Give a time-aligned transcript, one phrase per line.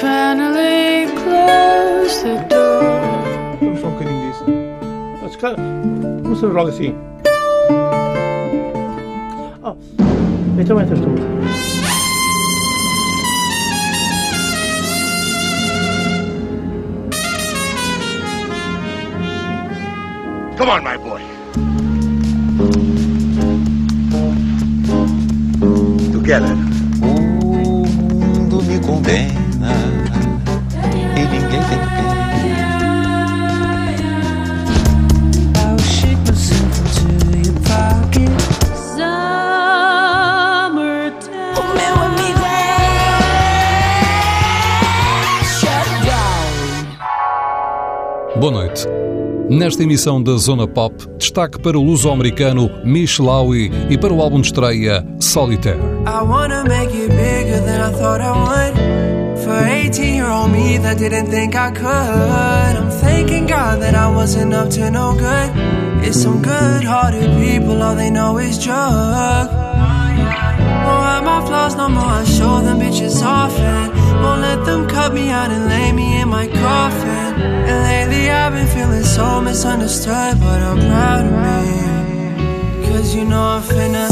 [0.00, 2.82] finally closed the door.
[3.60, 4.44] Vamos só um bocadinho disso.
[4.44, 5.54] Que
[6.22, 6.94] vamos fazer logo assim.
[9.62, 9.76] Oh,
[10.58, 11.06] então entras tu.
[20.56, 21.20] Come on, my boy.
[26.12, 26.56] Together.
[27.02, 29.43] O mundo me condena
[48.44, 48.86] Boa noite.
[49.48, 54.40] Nesta emissão da Zona Pop, destaque para o luso-americano Mish Lowy e para o álbum
[54.40, 55.80] de estreia Solitaire.
[59.54, 62.74] For 18 year old me that didn't think I could.
[62.80, 65.50] I'm thanking God that I wasn't up to no good.
[66.04, 69.46] It's some good hearted people, all they know is drug.
[70.86, 73.94] Won't hide my flaws no more, I show them bitches often.
[74.22, 77.30] Won't let them cut me out and lay me in my coffin.
[77.70, 82.86] And lately I've been feeling so misunderstood, but I'm proud of me.
[82.88, 84.06] Cause you know I'm finna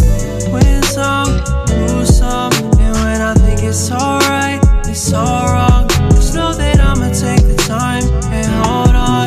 [0.52, 1.32] win some,
[1.66, 2.52] lose some.
[2.78, 4.61] And when I think it's alright,
[4.92, 5.88] it's all wrong.
[6.10, 9.26] Just know that I'ma take the time and hold on.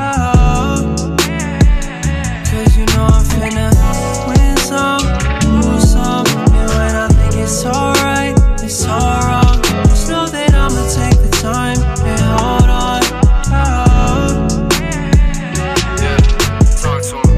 [0.00, 1.16] Oh.
[2.50, 3.70] Cause you know I'm finna
[4.26, 5.06] win some,
[5.54, 6.26] lose some.
[6.58, 9.62] And when I think it's alright, it's all wrong.
[9.86, 11.78] Just know that I'ma take the time
[12.10, 13.02] and hold on.
[13.54, 13.84] Oh.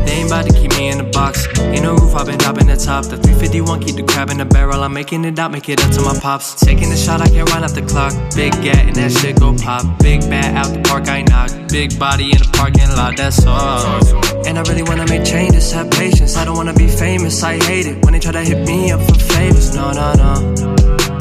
[0.07, 1.47] They ain't about to keep me in the box.
[1.59, 3.05] Ain't no roof, I've been dropping the top.
[3.05, 4.83] The 351 keep the crab in the barrel.
[4.84, 6.55] I'm making it out, make it up to my pops.
[6.55, 8.12] Taking a shot, I can't run off the clock.
[8.37, 9.84] Big gat and that shit go pop.
[9.98, 11.51] Big bat out the park, I knock.
[11.69, 14.00] Big body in the parking lot, that's all.
[14.47, 16.37] And I really wanna make changes, have patience.
[16.37, 19.00] I don't wanna be famous, I hate it when they try to hit me up
[19.03, 19.75] for favors.
[19.75, 20.32] No, no, no.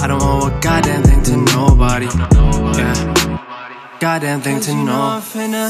[0.04, 2.10] I don't owe a goddamn thing to nobody.
[2.78, 2.94] Yeah.
[4.00, 5.02] Goddamn thing to know.
[5.18, 5.66] I'm finna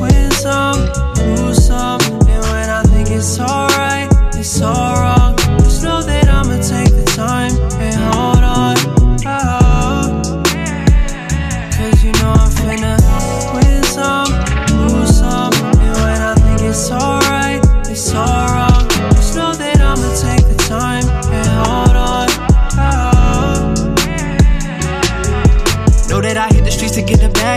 [0.00, 0.80] win some,
[1.18, 2.00] lose some.
[2.30, 5.21] And when I think it's alright, it's all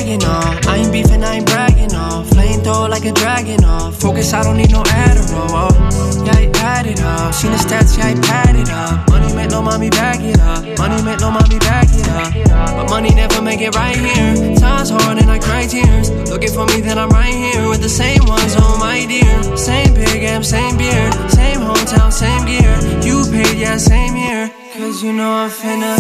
[0.06, 0.68] on.
[0.68, 2.26] I ain't beefing, I ain't bragging on.
[2.26, 3.92] Flamethrower like a dragon on.
[3.92, 5.50] Focus, I don't need no Adderall.
[5.50, 6.24] Oh.
[6.26, 7.34] Yeah, I add it up.
[7.34, 9.10] Seen the stats, yeah, I pad it up.
[9.10, 10.64] Money make no mommy back it up.
[10.78, 12.32] Money make no mommy back it up.
[12.78, 14.56] But money never make it right here.
[14.56, 16.12] Times hard and I cry tears.
[16.30, 19.58] Looking for me, then I'm right here with the same ones, oh my dear.
[19.58, 21.14] Same big M, same beard.
[21.32, 22.78] Same hometown, same gear.
[23.02, 24.52] You paid, yeah, same year.
[24.78, 25.96] Cause you know I'm finna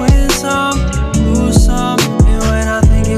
[0.00, 0.78] win some,
[1.34, 2.01] lose some.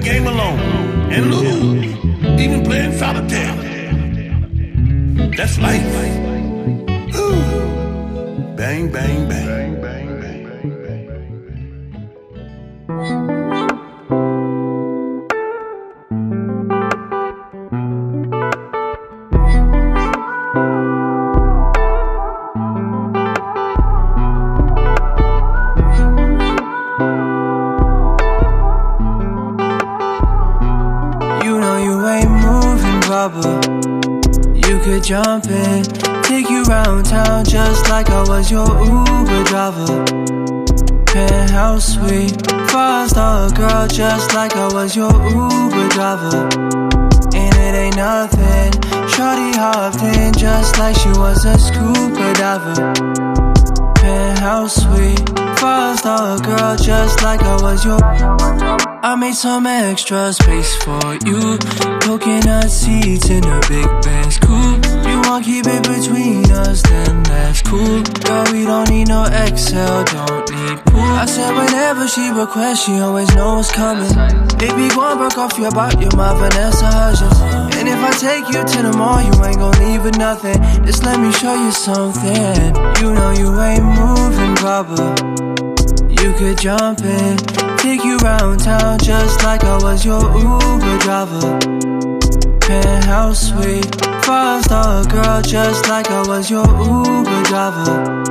[0.00, 0.58] game alone
[1.12, 2.40] and lose.
[2.40, 3.54] Even playing solitaire.
[5.36, 5.84] That's life.
[7.16, 8.56] Ooh.
[8.56, 9.69] Bang, bang, bang.
[44.00, 46.48] Just like I was your Uber driver.
[47.36, 48.72] And it ain't nothing.
[49.12, 52.94] Shorty hopped in just like she was a scuba diver.
[53.96, 55.20] Penthouse suite,
[55.58, 58.00] five star girl, just like I was your.
[59.02, 61.58] I made some extra space for you.
[62.00, 64.82] Coconut seats in a big Benz coupe.
[65.08, 68.02] You want keep it between us, then that's cool.
[68.24, 70.89] Girl, we don't need no Excel, don't need.
[71.12, 74.12] I said whenever she requests, she always knows what's coming.
[74.58, 77.76] Baby, go and broke off your butt, you're my Vanessa Hudgens.
[77.76, 80.60] And if I take you to the mall, you ain't gon' leave with nothing.
[80.84, 82.76] Just let me show you something.
[83.00, 85.14] You know you ain't moving proper.
[86.20, 87.36] You could jump in,
[87.78, 91.58] take you round town just like I was your Uber driver.
[92.60, 98.22] Penthouse suite, five star girl just like I was your Uber driver.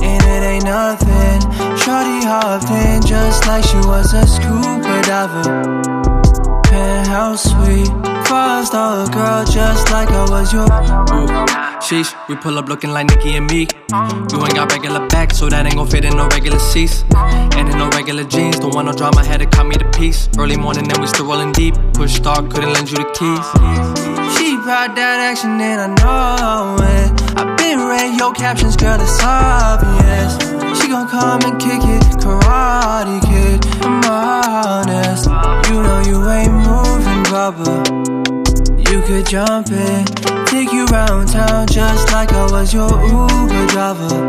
[0.00, 1.53] And it ain't nothing.
[1.84, 5.44] Shorty hopped in just like she was a scuba diver.
[6.62, 7.92] Penthouse suite,
[8.26, 10.66] five star girl just like I was your.
[11.84, 13.68] Sheesh, we pull up looking like Nicki and me.
[14.32, 17.04] You ain't got regular back, so that ain't gon' fit in no regular seats.
[17.14, 20.30] And in no regular jeans, don't want no drama, had to cut me to piece.
[20.38, 21.74] Early morning, then we still rolling deep.
[21.92, 23.44] Push start, couldn't lend you the keys.
[24.38, 27.36] She brought that action, and I know it.
[27.36, 30.63] I've been read your captions, girl, it's obvious.
[30.76, 33.64] She gon' come and kick it, karate kid.
[33.82, 35.26] I'm honest,
[35.68, 37.82] you know you ain't moving rubber.
[38.90, 40.04] You could jump in,
[40.46, 44.26] take you round town just like I was your Uber driver.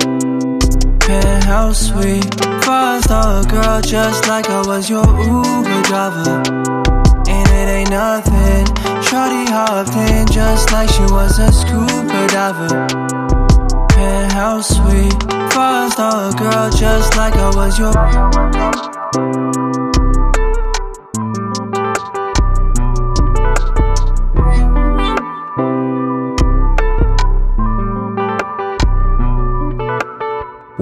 [0.99, 2.25] Penthouse suite,
[2.63, 6.41] five star girl just like I was your Uber driver.
[7.27, 8.65] And it ain't nothing.
[9.03, 13.44] Shorty hopped in just like she was a scuba diver.
[14.35, 15.13] Penthouse suite,
[15.53, 19.44] five star girl just like I was your.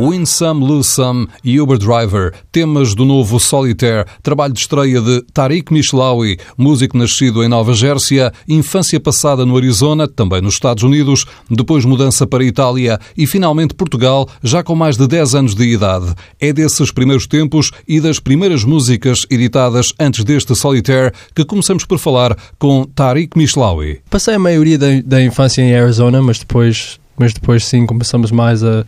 [0.09, 6.37] Win Some, e Uber Driver, temas do novo Solitaire, trabalho de estreia de Tariq Mishlawi,
[6.57, 12.27] músico nascido em Nova Gércia, infância passada no Arizona, também nos Estados Unidos, depois mudança
[12.27, 16.13] para Itália e finalmente Portugal, já com mais de 10 anos de idade.
[16.39, 21.97] É desses primeiros tempos e das primeiras músicas editadas antes deste Solitaire que começamos por
[21.97, 24.01] falar com Tariq Mishlawi.
[24.09, 28.63] Passei a maioria da, da infância em Arizona, mas depois, mas depois sim começamos mais
[28.63, 28.85] a,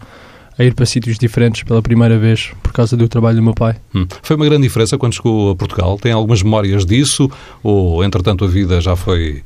[0.57, 3.75] a ir para sítios diferentes pela primeira vez por causa do trabalho do meu pai.
[3.93, 4.07] Hum.
[4.21, 5.97] Foi uma grande diferença quando chegou a Portugal?
[5.97, 7.29] Tem algumas memórias disso?
[7.61, 9.43] Ou, entretanto, a vida já foi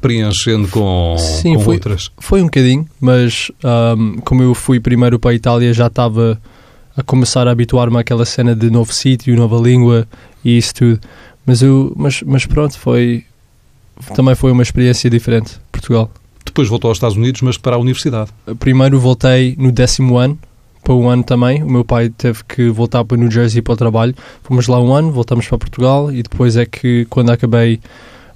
[0.00, 2.10] preenchendo com, Sim, com foi, outras?
[2.18, 6.40] foi um bocadinho, mas ahm, como eu fui primeiro para a Itália, já estava
[6.96, 10.06] a começar a habituar-me àquela cena de novo sítio, nova língua
[10.44, 11.00] e isso tudo.
[11.46, 13.24] Mas, eu, mas, mas pronto, foi
[14.14, 16.10] também foi uma experiência diferente, Portugal.
[16.52, 18.30] Depois voltou aos Estados Unidos, mas para a universidade.
[18.58, 20.38] Primeiro voltei no décimo ano,
[20.84, 21.62] para um ano também.
[21.62, 24.14] O meu pai teve que voltar para New Jersey para o trabalho.
[24.42, 27.80] Fomos lá um ano, voltamos para Portugal e depois é que, quando acabei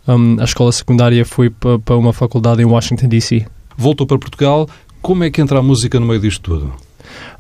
[0.08, 3.44] hum, a escola secundária, fui para, para uma faculdade em Washington, D.C.
[3.76, 4.66] Voltou para Portugal.
[5.02, 6.72] Como é que entra a música no meio disto tudo?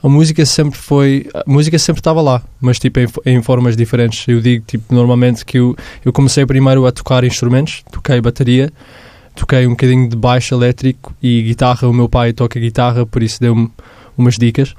[0.02, 1.26] A música sempre foi.
[1.34, 4.28] A música sempre estava lá, mas tipo em, em formas diferentes.
[4.28, 5.74] Eu digo, tipo, normalmente que eu,
[6.04, 8.70] eu comecei primeiro a tocar instrumentos, toquei bateria,
[9.36, 11.86] toquei um bocadinho de baixo elétrico e guitarra.
[11.88, 13.70] O meu pai toca guitarra, por isso deu-me
[14.18, 14.74] umas dicas.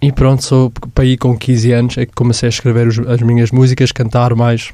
[0.00, 3.20] E pronto, só para ir com 15 anos é que comecei a escrever os- as
[3.20, 4.70] minhas músicas, cantar mais.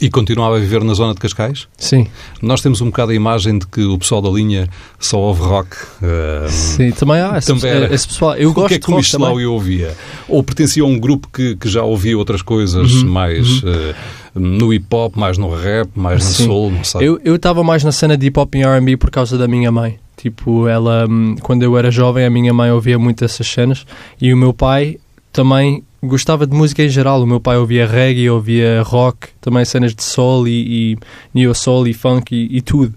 [0.00, 1.66] E continuava a viver na zona de Cascais?
[1.76, 2.06] Sim,
[2.40, 5.70] Nós temos um bocado a imagem de que o pessoal da linha só ouve rock.
[6.00, 7.92] Uh, sim, também há esse, Também era.
[7.92, 8.36] esse pessoal.
[8.36, 8.96] Eu o gosto que é que o.
[8.96, 9.96] Michelau ouvia?
[10.28, 13.94] Ou pertencia a um grupo que, que já ouvia outras coisas Uhum, mais uh,
[14.38, 16.46] no hip hop, mais no rap, mais no Sim.
[16.46, 16.70] soul?
[16.70, 17.08] Não sei.
[17.24, 19.98] Eu estava mais na cena de hip hop e R&B por causa da minha mãe.
[20.16, 23.86] Tipo, ela, hum, quando eu era jovem, a minha mãe ouvia muito essas cenas
[24.20, 24.98] e o meu pai
[25.32, 27.22] também gostava de música em geral.
[27.22, 30.98] O meu pai ouvia reggae, ouvia rock, também cenas de soul e, e
[31.32, 32.94] neo soul e funk e, e tudo.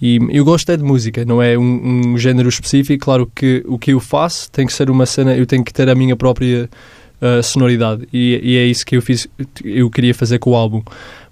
[0.00, 3.04] E eu gosto é de música, não é um, um género específico.
[3.04, 5.88] Claro que o que eu faço tem que ser uma cena, eu tenho que ter
[5.88, 6.68] a minha própria
[7.22, 9.28] uh, sonoridade e, e é isso que eu fiz,
[9.64, 10.82] eu queria fazer com o álbum.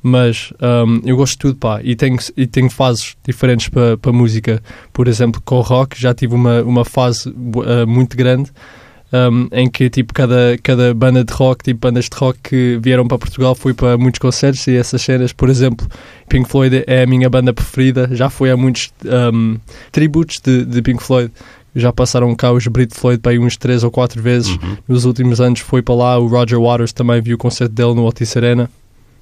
[0.02, 4.10] Mas um, eu gosto de tudo, pá, e tenho, e tenho fases diferentes para para
[4.10, 4.62] música.
[4.94, 8.50] Por exemplo, com o rock já tive uma, uma fase uh, muito grande
[9.12, 13.06] um, em que tipo cada, cada banda de rock, tipo bandas de rock que vieram
[13.06, 15.86] para Portugal, fui para muitos concertos e essas cenas, por exemplo,
[16.28, 19.58] Pink Floyd é a minha banda preferida, já fui a muitos um,
[19.90, 21.32] tributos de, de Pink Floyd.
[21.74, 24.50] Já passaram cá os Brit Floyd para aí uns três ou quatro vezes.
[24.50, 24.76] Uhum.
[24.88, 26.18] Nos últimos anos foi para lá.
[26.18, 28.70] O Roger Waters também viu o concerto dele no Altice Arena.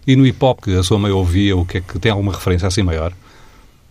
[0.06, 2.32] E no hip hop que a sua mãe ouvia, o que é que tem alguma
[2.32, 3.12] referência assim maior?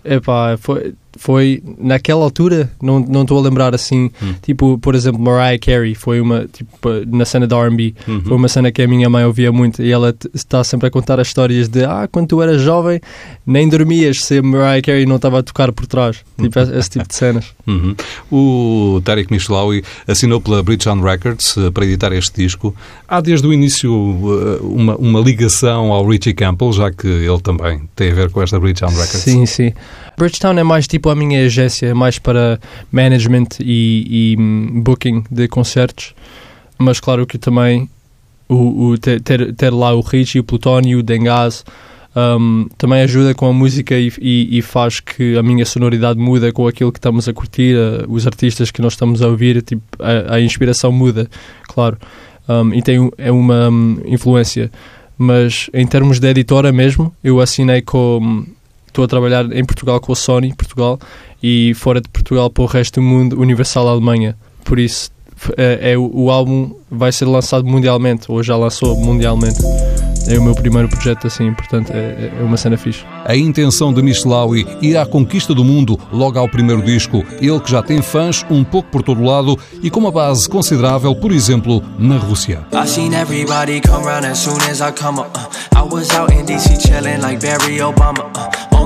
[0.03, 4.09] Epá, foi, foi naquela altura, não não estou a lembrar assim,
[4.41, 8.71] tipo, por exemplo, Mariah Carey foi uma, tipo, na cena da R&B, foi uma cena
[8.71, 11.83] que a minha mãe ouvia muito e ela está sempre a contar as histórias de,
[11.83, 12.99] ah, quando tu eras jovem,
[13.45, 17.07] nem dormias se Mariah Carey não estava a tocar por trás, tipo, esse, esse tipo
[17.07, 17.45] de cenas.
[17.65, 17.95] Uhum.
[18.31, 22.73] O Tarek Michelawi assinou pela Bridgestone Records eh, para editar este disco.
[23.07, 27.81] Há desde o início eh, uma, uma ligação ao Richie Campbell, já que ele também
[27.95, 29.21] tem a ver com esta Bridgestone Records.
[29.21, 29.73] Sim, sim.
[30.17, 32.59] Bridgetown é mais tipo a minha agência, é mais para
[32.91, 36.13] management e, e, hum, booking de concertos,
[36.77, 37.87] mas claro que também
[38.49, 41.63] o, o ter, ter, lá o Richie, o Plutónio, o Dengaz
[42.15, 46.51] hum, também ajuda com a música e, e, e faz que a minha sonoridade muda
[46.51, 49.83] com aquilo que estamos a curtir, eh, os artistas que nós estamos a ouvir, tipo,
[49.99, 51.29] a, a inspiração muda,
[51.67, 51.97] claro,
[52.49, 54.71] Hum, e tem um- é uma hum, influência.
[55.17, 58.45] Mas em termos de editora mesmo, eu assinei com
[58.97, 60.97] estou a trabalhar em Portugal com a Sony Portugal
[61.41, 64.35] e fora de Portugal para o resto do mundo Universal Alemanha.
[64.65, 65.11] Por isso
[65.55, 69.59] é, é o, o álbum vai ser lançado mundialmente ou já lançou mundialmente.
[70.27, 73.05] É o meu primeiro projeto assim portanto é, é uma cena fixe.
[73.23, 77.69] A intenção de Michelawi ir à conquista do mundo logo ao primeiro disco, ele que
[77.69, 81.83] já tem fãs um pouco por todo lado e com uma base considerável, por exemplo,
[81.99, 82.65] na Rússia.
[82.73, 82.87] I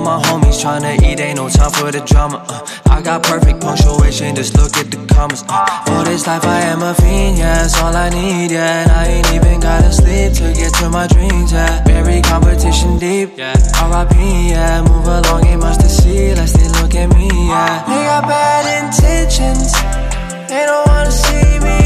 [0.01, 2.43] my homies tryna eat, ain't no time for the drama.
[2.48, 5.43] Uh, I got perfect punctuation, just look at the commas.
[5.48, 8.84] Uh, for this life, I am a fiend, yeah, that's all I need, yeah.
[8.84, 11.84] And I ain't even gotta sleep to get to my dreams, yeah.
[11.86, 13.53] Very competition deep, yeah.
[13.89, 14.15] RIP,
[14.51, 14.81] yeah.
[14.81, 17.86] Move along, ain't much to see, let's they look at me, yeah.
[17.86, 19.74] They got bad intentions,
[20.50, 21.80] they don't wanna see me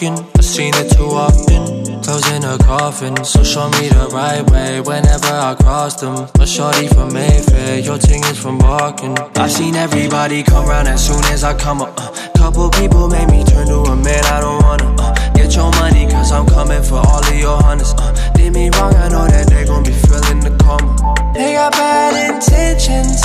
[0.00, 0.26] talking.
[0.36, 2.00] I seen it too often.
[2.02, 6.26] Closing a coffin, so show me the right way whenever I cross them.
[6.40, 9.16] A shorty from Mayfair, your ting is from Barking.
[9.36, 11.94] I've seen everybody come round as soon as I come up.
[11.98, 14.96] Uh, couple people made me turn to a man I don't wanna.
[14.98, 17.94] Uh, get your money, cause I'm coming for all of your hunters.
[17.96, 20.96] Uh, did me wrong, I know that they gon' be feeling the karma.
[21.34, 23.20] They got bad intentions,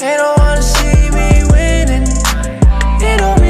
[0.00, 2.08] they don't wanna see me winning.
[3.00, 3.41] It don't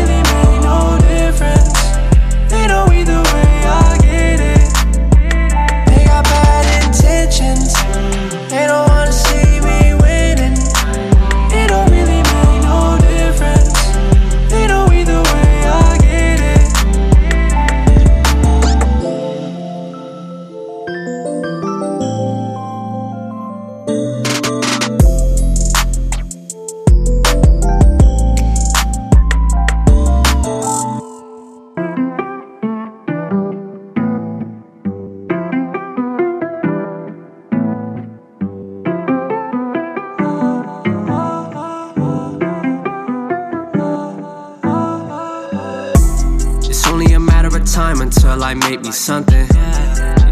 [48.73, 49.47] make me something.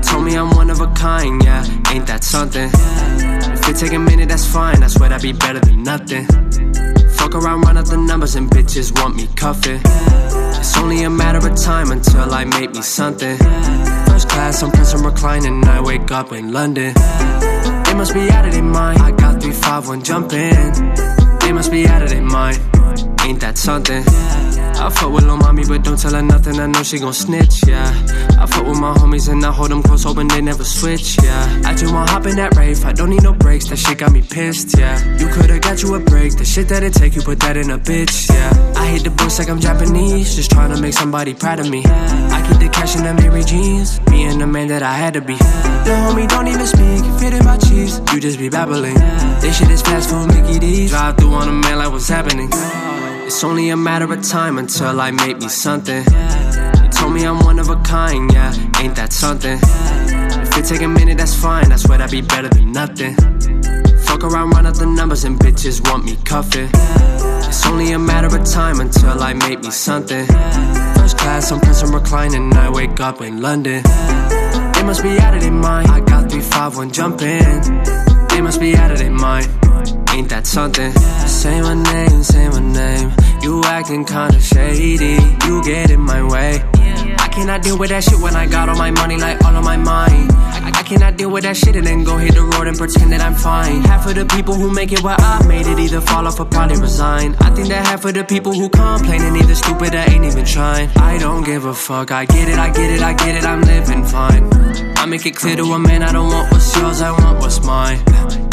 [0.00, 2.70] Told me I'm one of a kind, yeah, ain't that something?
[2.72, 4.82] If it take a minute, that's fine.
[4.82, 6.24] I swear that'd be better than nothing.
[7.18, 9.82] Fuck around, run up the numbers, and bitches want me cuffing.
[10.58, 13.36] It's only a matter of time until I make me something.
[14.08, 16.94] First class, I'm pressing reclining, I wake up in London.
[17.84, 19.00] They must be out of their mind.
[19.00, 20.54] I got 351 jumping.
[21.40, 22.58] They must be out of their mind.
[23.20, 24.02] Ain't that something?
[24.80, 26.58] I fuck with lil' mommy, but don't tell her nothing.
[26.58, 27.86] I know she gon' snitch, yeah.
[28.38, 31.62] I fuck with my homies and I hold them close, hoping they never switch, yeah.
[31.66, 32.82] I just wanna hop in that rave.
[32.84, 33.68] I don't need no breaks.
[33.68, 34.96] That shit got me pissed, yeah.
[35.18, 36.36] You could've got you a break.
[36.36, 38.72] The shit that it take, you put that in a bitch, yeah.
[38.76, 41.82] I hit the books like I'm Japanese, just trying to make somebody proud of me.
[41.84, 45.20] I keep the cash in the Mary jeans, being the man that I had to
[45.20, 45.36] be.
[45.36, 48.00] The homie don't even speak, fit in my cheese.
[48.14, 48.94] You just be babbling.
[49.40, 50.90] This shit is fast food, Mickey D's.
[50.90, 52.50] Drive through on a man like what's happening.
[53.30, 56.02] It's only a matter of time until I make me something.
[56.02, 59.56] You told me I'm one of a kind, yeah, ain't that something?
[59.56, 61.70] If it take a minute, that's fine.
[61.70, 63.14] I swear that'd be better than nothing.
[64.00, 66.70] Fuck around, run up the numbers, and bitches want me cuffing.
[66.74, 70.26] It's only a matter of time until I make me something.
[70.96, 73.84] First class, I'm pressing reclining, I wake up in London.
[74.74, 75.88] They must be out of their mind.
[75.88, 78.26] I got 351 jumping.
[78.26, 79.46] They must be out of their mind.
[80.20, 80.92] Ain't that something?
[81.26, 83.10] Say my name, say my name.
[83.40, 85.16] You acting kinda shady.
[85.46, 86.62] You get in my way.
[87.16, 89.64] I cannot deal with that shit when I got all my money, like all on
[89.64, 90.30] my mind.
[90.34, 93.22] I, cannot deal with that shit and then go hit the road and pretend that
[93.22, 93.80] I'm fine.
[93.80, 96.44] Half of the people who make it where I made it either fall off or
[96.44, 97.34] probably resign.
[97.40, 100.44] I think that half of the people who complain and either stupid or ain't even
[100.44, 100.90] trying.
[100.98, 102.10] I don't give a fuck.
[102.10, 103.44] I get it, I get it, I get it.
[103.44, 104.50] I'm living fine.
[104.98, 107.64] I make it clear to a man I don't want what's yours, I want what's
[107.64, 108.02] mine.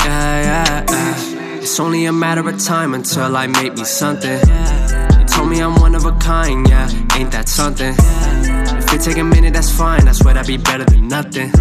[0.06, 1.37] Yeah, yeah, yeah.
[1.70, 4.40] It's only a matter of time until I make me something.
[4.40, 6.90] You told me I'm one of a kind, yeah.
[7.14, 7.94] Ain't that something?
[7.94, 10.08] If it take a minute, that's fine.
[10.08, 11.52] I swear that'd be better than nothing.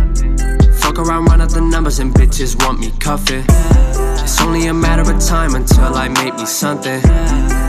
[0.75, 3.45] Fuck around, run up the numbers, and bitches want me cuffing.
[4.23, 7.01] It's only a matter of time until I make me something.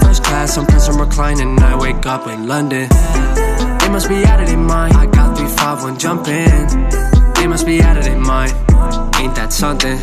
[0.01, 2.88] First class, I'm pressing reclining, I wake up in London.
[3.79, 4.94] They must be out of their mind.
[4.94, 7.34] I got 351 jumping.
[7.34, 8.53] They must be out of their mind.
[9.17, 9.98] Ain't that something?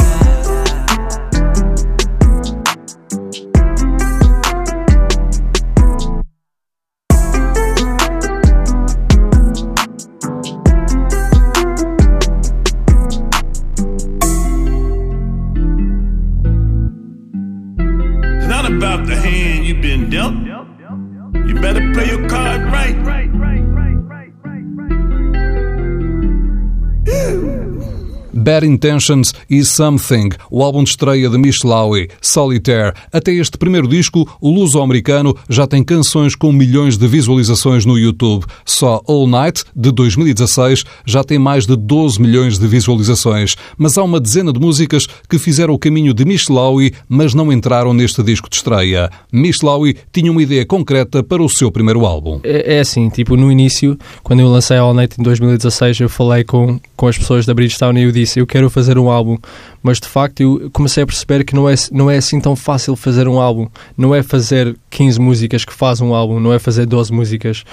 [28.54, 32.92] Bad Intentions e Something, o álbum de estreia de Mish Lowry, Solitaire.
[33.12, 38.44] Até este primeiro disco, o luso-americano já tem canções com milhões de visualizações no YouTube.
[38.64, 43.56] Só All Night, de 2016, já tem mais de 12 milhões de visualizações.
[43.76, 47.52] Mas há uma dezena de músicas que fizeram o caminho de Mish Lowry, mas não
[47.52, 49.11] entraram neste disco de estreia.
[49.32, 52.38] Mish Lowry tinha uma ideia concreta para o seu primeiro álbum.
[52.44, 56.44] É, é assim, tipo, no início, quando eu lancei All Night em 2016, eu falei
[56.44, 59.37] com, com as pessoas da Bridgestone e eu disse, eu quero fazer um álbum.
[59.83, 62.95] Mas de facto eu comecei a perceber que não é, não é assim tão fácil
[62.95, 63.69] fazer um álbum.
[63.97, 67.65] Não é fazer 15 músicas que faz um álbum, não é fazer 12 músicas.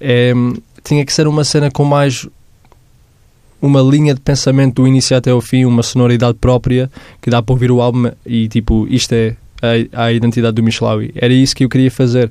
[0.00, 0.32] É,
[0.84, 2.28] tinha que ser uma cena com mais
[3.60, 6.90] uma linha de pensamento do início até ao fim, uma sonoridade própria
[7.20, 9.36] que dá para ouvir o álbum e tipo, isto é
[9.92, 11.12] a, a identidade do Michelawi.
[11.14, 12.30] Era isso que eu queria fazer.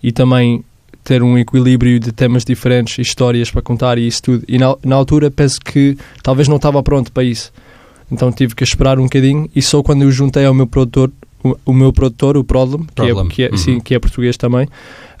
[0.00, 0.64] E também
[1.08, 4.44] ter um equilíbrio de temas diferentes, histórias para contar e isso tudo.
[4.46, 7.50] E na, na altura penso que talvez não estava pronto para isso.
[8.12, 11.10] Então tive que esperar um bocadinho e só quando eu juntei ao meu produtor,
[11.42, 13.26] o, o meu produtor, o Problem, que, Problem.
[13.26, 13.56] É, que, é, Uhum.
[13.56, 14.68] sim, que é português também,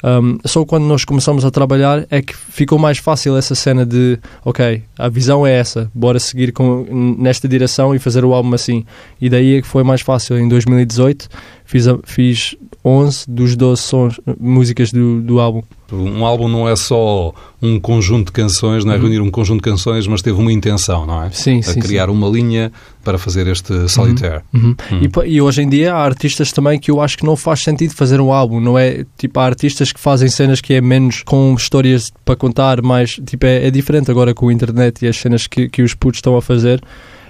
[0.04, 4.18] um, só quando nós começamos a trabalhar é que ficou mais fácil essa cena de
[4.44, 8.84] ok, a visão é essa, bora seguir com, nesta direção e fazer o álbum assim.
[9.18, 10.38] E daí é que foi mais fácil.
[10.38, 11.28] Em 2018
[11.64, 15.62] fiz, fiz 11 dos 12 sons, músicas do, do álbum.
[15.90, 19.70] Um álbum não é só um conjunto de canções, não é reunir um conjunto de
[19.70, 21.26] canções, mas teve uma intenção, não é?
[21.26, 21.32] Uhum.
[21.32, 22.70] Sim, a sim, criar uma linha
[23.02, 24.42] para fazer este Solitaire.
[24.52, 24.76] Uhum.
[25.00, 27.62] E, pa- e hoje em dia há artistas também que eu acho que não faz
[27.62, 29.06] sentido fazer um álbum, não é?
[29.16, 33.12] Tipo, há artistas que fazem cenas que é menos com histórias para contar, mais.
[33.26, 36.18] Tipo, é, é diferente agora com a internet e as cenas que, que os putos
[36.18, 36.82] estão a fazer.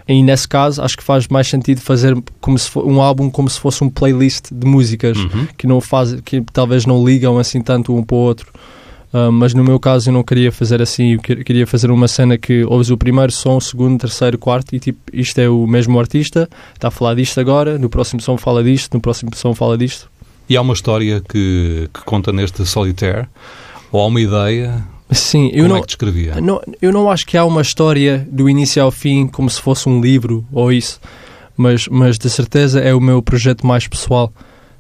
[0.09, 3.49] E nesse caso, acho que faz mais sentido fazer como se fo- um álbum como
[3.51, 5.47] se fosse um playlist de músicas Uhum.
[5.57, 8.51] que não faz, que talvez não ligam assim tanto um para o outro.
[9.13, 12.09] Ah, mas no meu caso eu não queria fazer assim, eu que- queria fazer uma
[12.09, 15.67] cena que ouves o primeiro som, o segundo, terceiro, quarto e tipo, isto é o
[15.67, 19.55] mesmo artista, está a falar disto agora, no próximo som fala disto, no próximo som
[19.55, 20.11] fala disto.
[20.49, 23.27] E há uma história que, que conta neste Solitaire?
[23.93, 24.83] Ou há uma ideia?
[25.11, 26.41] Sim, eu Como não, é descrevia?
[26.41, 29.89] não, eu não acho que há uma história do início ao fim como se fosse
[29.89, 31.01] um livro ou isso,
[31.57, 34.33] mas, mas de certeza é o meu projeto mais pessoal.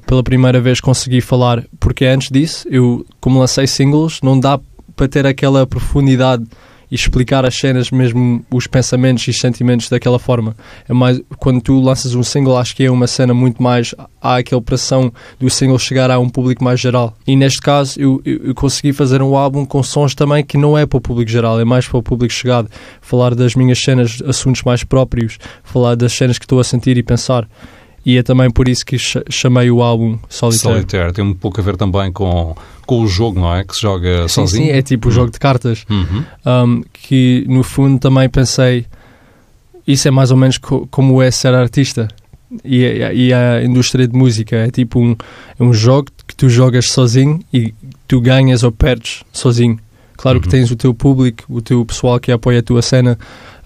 [0.06, 4.58] Pela primeira vez consegui falar, porque antes disso, eu, como lancei singles, não dá
[4.96, 6.44] para ter aquela profundidade
[6.90, 10.56] e explicar as cenas, mesmo os pensamentos e os sentimentos daquela forma.
[10.88, 13.94] É mais, quando tu lanças um single, acho que é uma cena muito mais.
[14.20, 17.14] Há aquela pressão do single chegar a um público mais geral.
[17.26, 20.86] E neste caso, eu, eu, consegui fazer um álbum com sons também que não é
[20.86, 22.70] para o público geral, é mais para o público chegado.
[23.00, 27.02] Falar das minhas cenas, assuntos mais próprios, falar das cenas que estou a sentir e
[27.02, 27.46] pensar.
[28.06, 30.74] E é também por isso que cha- chamei o álbum Solitaire.
[30.78, 32.56] Solitaire tem um pouco a ver também com,
[32.86, 33.64] com o jogo, não é?
[33.64, 34.66] Que se joga Sim, sozinho.
[34.66, 35.84] sim, é tipo o jogo de cartas.
[35.90, 36.24] Uhum.
[36.46, 38.86] um, que no fundo também pensei
[39.86, 42.08] isso é mais ou menos co- como é ser artista
[42.64, 45.16] e, a- e a indústria de música é tipo um,
[45.58, 47.74] é um jogo que tu jogas sozinho e
[48.06, 49.78] tu ganhas ou perdes sozinho
[50.16, 50.50] claro que Uhum.
[50.52, 53.18] tens o teu público o teu pessoal que apoia a tua cena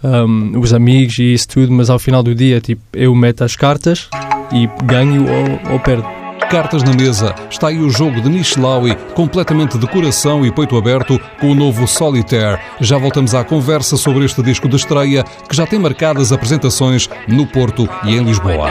[0.03, 3.57] um, os amigos e isso tudo mas ao final do dia tipo eu meto as
[3.57, 4.09] cartas
[4.53, 7.35] e ganho ou, ou perdo Cartas na mesa.
[7.51, 11.89] Está aí o jogo de Nishlawi, completamente de coração e peito aberto, com o novo
[11.89, 12.61] Solitaire.
[12.79, 17.47] Já voltamos à conversa sobre este disco de estreia, que já tem marcadas apresentações no
[17.47, 18.69] Porto e em Lisboa.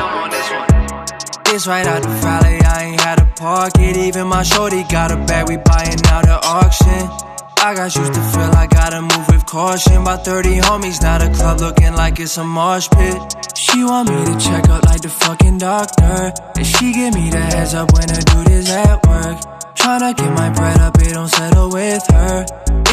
[7.63, 10.03] I a got a used to feel I gotta move with caution.
[10.03, 13.21] By 30 homies, now the club looking like it's a marsh pit.
[13.55, 16.33] She want me to check up like the fucking doctor.
[16.57, 19.37] And she give me the heads up when the dude is at work.
[19.75, 22.45] Tryna get my bread up, it don't settle with her.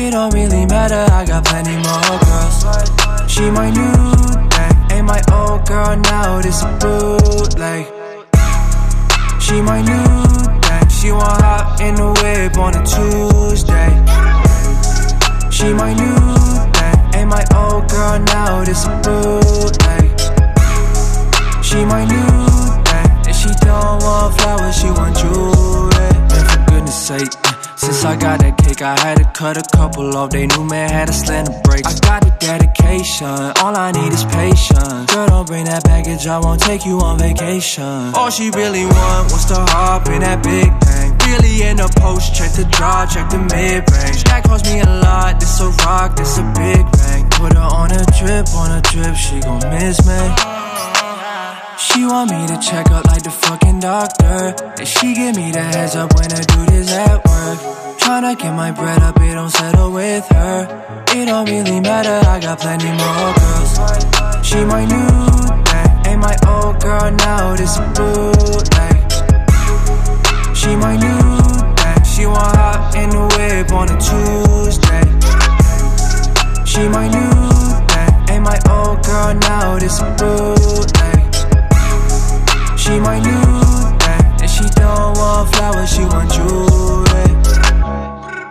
[0.05, 3.33] It don't really matter, I got plenty more girls.
[3.33, 4.13] She my new
[4.53, 7.87] thing, ain't my old girl now, this a bootleg.
[9.41, 14.38] She my new thing, she want hop in the whip on a Tuesday.
[15.51, 16.15] She my new
[16.77, 20.09] thing, ain't my old girl now, this a bootleg.
[21.65, 22.47] She my new
[22.87, 25.91] thing, and she don't want flowers, she want jewelry.
[26.29, 29.77] Man, for goodness sake, uh, since I got that cake, I had to cut a
[29.77, 30.31] couple off.
[30.31, 31.87] They knew man had slam the brakes.
[31.87, 33.27] I got the dedication,
[33.63, 35.13] all I need is patience.
[35.13, 38.15] Girl, don't bring that baggage, I won't take you on vacation.
[38.15, 41.08] All she really want was to hop in that big bang.
[41.29, 44.25] Really in the post, check the draw, check the mid range.
[44.25, 47.29] That cost me a lot, this a rock, this a big bang.
[47.37, 50.17] Put her on a drip, on a drip, she gon' miss me.
[51.77, 54.57] She want me to check up like the fucking doctor.
[54.81, 57.59] And she give me the heads up when the dude is at work.
[58.01, 61.05] Tryna get my bread up, it don't settle with her.
[61.13, 63.77] It don't really matter, I got plenty more girls.
[64.41, 65.13] She my new
[65.69, 69.08] thing, ain't my old girl now, this a bootleg.
[70.69, 71.39] She my new
[71.77, 75.01] thing, she want hop in the whip on a Tuesday.
[76.67, 77.31] She my new
[77.89, 81.25] thing, ain't my old girl now, this a bootleg.
[82.79, 83.63] She my new
[83.97, 87.08] thing, and she don't want flowers, she want jewelry.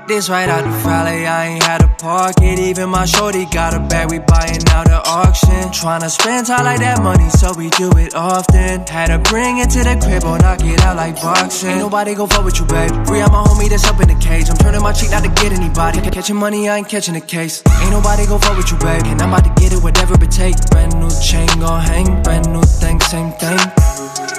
[0.08, 2.60] This right out the valley, I ain't had a park it.
[2.60, 5.68] Even my shorty got a bag, we buying out at auction.
[5.76, 8.88] Tryna spend time like that money, so we do it often.
[8.88, 11.72] Had to bring it to the crib or knock it out like boxing.
[11.72, 12.90] Ain't nobody gon' fuck with you, babe.
[13.06, 14.50] Free out my homie that's up in the cage.
[14.50, 16.00] I'm turning my cheek not to get anybody.
[16.00, 17.62] Catching money, I ain't catching a case.
[17.84, 19.04] Ain't nobody gon' fuck with you, babe.
[19.12, 20.56] And I'm about to get it, whatever it take.
[20.72, 23.60] Brand new chain gon' hang, brand new thing, same thing.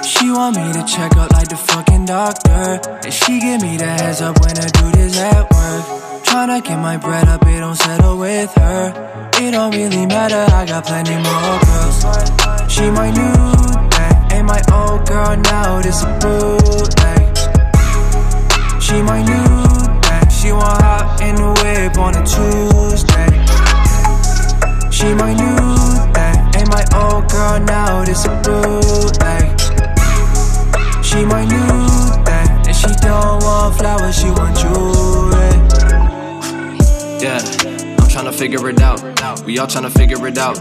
[0.01, 2.81] She want me to check up like the fucking doctor.
[3.05, 5.58] And she give me the heads up when the dude is at work.
[6.29, 9.31] Tryna get my bread up, it don't settle with her.
[9.41, 12.71] It don't really matter, I got plenty more girls.
[12.71, 13.33] She my new
[13.89, 17.25] thing, ain't my old girl now, this a bootleg.
[18.81, 19.65] She my new
[20.05, 23.31] thing, she want hop in the whip on a Tuesday.
[24.91, 29.59] She my new thing, ain't my old girl now, this a bootleg.
[31.03, 31.87] She my new
[32.23, 35.38] thing, and she don't want flowers, she want jewelry.
[37.21, 39.01] Yeah, I'm tryna figure it out.
[39.45, 40.55] We all tryna figure it out.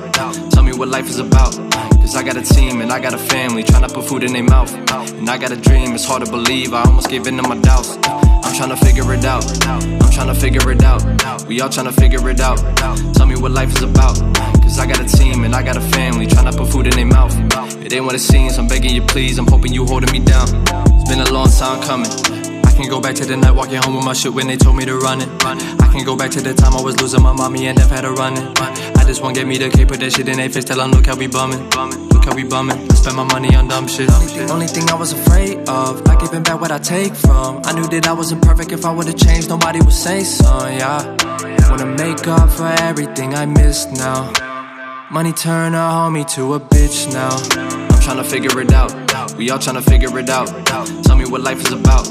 [0.51, 1.55] Tell me what life is about.
[2.01, 4.43] Cause I got a team and I got a family tryna put food in their
[4.43, 4.73] mouth.
[4.75, 6.75] And I got a dream, it's hard to believe.
[6.75, 7.97] I almost gave in to my doubts.
[8.03, 9.45] I'm tryna figure it out.
[9.69, 11.47] I'm tryna figure it out.
[11.47, 12.59] We all tryna figure it out.
[13.15, 14.19] Tell me what life is about.
[14.61, 17.07] Cause I got a team and I got a family tryna put food in their
[17.07, 17.37] mouth.
[17.85, 19.39] It ain't what it seems, I'm begging you please.
[19.39, 20.49] I'm hoping you holding me down.
[20.97, 22.38] It's been a long time coming.
[22.79, 24.85] Can go back to the night walking home with my shit when they told me
[24.85, 25.29] to run it.
[25.43, 28.03] I can go back to the time I was losing my mommy and Def had
[28.03, 28.61] to run it.
[28.97, 30.93] I just want get me the K, put that shit in their face, tell them
[30.93, 31.59] look how we bumming.
[32.15, 32.79] Look how we bumming.
[32.79, 34.09] I spend my money on dumb shit.
[34.49, 37.63] Only thing I was afraid of, not giving back what I take from.
[37.65, 38.71] I knew that I wasn't perfect.
[38.71, 40.47] If I would've changed, nobody would say so.
[40.69, 41.03] Yeah,
[41.69, 44.33] wanna make up for everything I missed now.
[45.11, 47.35] Money turn a homie to a bitch now.
[47.59, 48.95] I'm tryna figure it out.
[49.37, 50.47] We all tryna figure it out.
[51.03, 52.07] Tell me what life is about.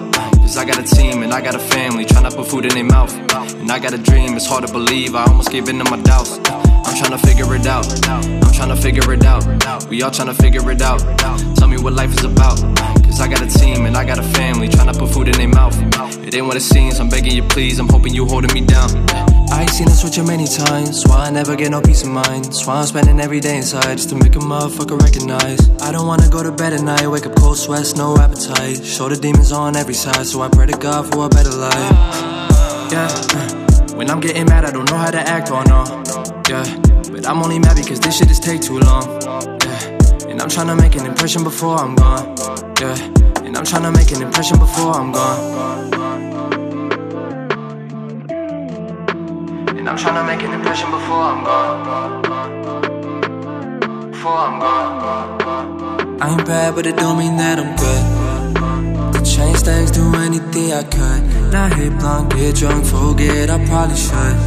[0.47, 2.85] Cause I got a team and I got a family tryna put food in their
[2.85, 3.13] mouth.
[3.55, 5.13] And I got a dream, it's hard to believe.
[5.13, 6.39] I almost gave in to my doubts.
[6.47, 7.85] I'm tryna figure it out.
[8.07, 9.43] I'm tryna figure it out.
[9.89, 10.99] We all tryna figure it out.
[11.57, 12.61] Tell me what life is about.
[13.19, 15.75] I got a team and I got a family tryna put food in their mouth.
[16.25, 17.79] It ain't what it seems, I'm begging you please.
[17.79, 18.89] I'm hoping you holding me down.
[19.49, 21.03] I ain't seen her switch many times.
[21.07, 22.45] Why I never get no peace of mind.
[22.45, 25.69] That's why I'm spending every day inside just to make a motherfucker recognize.
[25.81, 28.85] I don't wanna go to bed at night, wake up cold sweats, no appetite.
[28.85, 31.91] Show the demons on every side, so I pray to God for a better life.
[32.91, 35.85] Yeah, uh, when I'm getting mad, I don't know how to act or no.
[36.49, 36.65] Yeah,
[37.11, 39.03] but I'm only mad because this shit just take too long.
[39.63, 42.66] Yeah, and I'm tryna make an impression before I'm gone.
[42.79, 42.93] Yeah,
[43.43, 45.39] and I'm tryna make an impression before I'm gone.
[49.77, 52.21] And I'm tryna make an impression before I'm gone.
[54.11, 56.21] Before I'm gone.
[56.21, 58.03] I ain't bad, but it don't mean that I'm good.
[59.13, 61.51] The chain stacks, do anything I could.
[61.51, 64.37] Now hit blunt, get drunk, forget I probably should.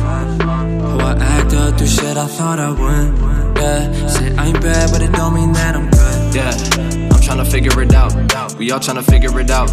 [0.86, 3.18] Oh, I act up through shit I thought I wouldn't.
[3.58, 6.34] Yeah, say I ain't bad, but it don't mean that I'm good.
[6.36, 8.54] Yeah, I'm tryna figure it out.
[8.58, 9.68] We all tryna figure it out.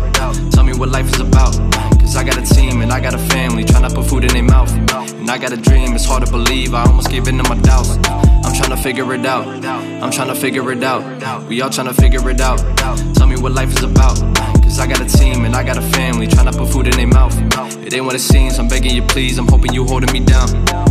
[0.52, 1.56] Tell me what life is about.
[2.00, 4.44] Cause I got a team and I got a family tryna put food in their
[4.44, 4.72] mouth.
[4.72, 6.76] And I got a dream, it's hard to believe.
[6.76, 7.98] I almost gave in to my doubts.
[7.98, 9.48] I'm tryna figure it out.
[9.48, 11.48] I'm tryna figure it out.
[11.48, 12.60] We all tryna figure it out.
[13.16, 14.18] Tell me what life is about.
[14.62, 17.08] Cause I got a team and I got a family tryna put food in their
[17.08, 17.36] mouth.
[17.84, 19.40] It ain't what it seems, I'm begging you please.
[19.40, 20.87] I'm hoping you holding me down.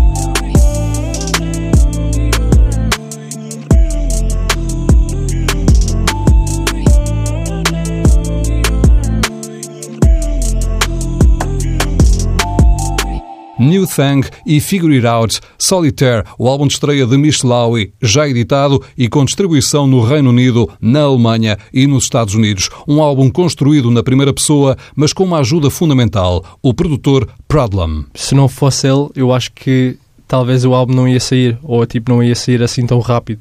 [13.59, 18.83] New Thang e Figure It Out, Solitaire, o álbum de estreia de Michelawi, já editado
[18.97, 22.69] e com distribuição no Reino Unido, na Alemanha e nos Estados Unidos.
[22.87, 28.05] Um álbum construído na primeira pessoa, mas com uma ajuda fundamental, o produtor Prodlam.
[28.15, 29.97] Se não fosse ele, eu acho que
[30.29, 33.41] talvez o álbum não ia sair, ou tipo, não ia sair assim tão rápido.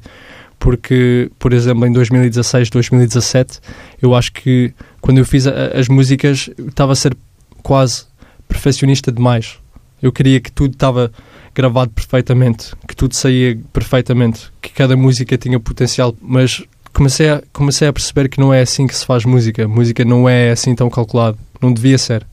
[0.58, 3.60] Porque, por exemplo, em 2016, 2017,
[4.00, 7.14] eu acho que quando eu fiz a- as músicas, estava a ser
[7.62, 8.04] quase
[8.48, 9.58] perfeccionista demais.
[10.02, 11.10] Eu queria que tudo estava
[11.54, 17.86] gravado perfeitamente, que tudo saía perfeitamente, que cada música tinha potencial, mas comecei a, comecei
[17.88, 19.68] a perceber que não é assim que se faz música.
[19.68, 21.38] Música não é assim tão calculado.
[21.60, 22.26] Não devia ser.